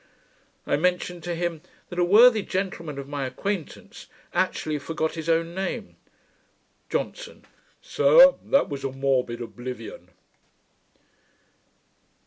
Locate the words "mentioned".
0.77-1.21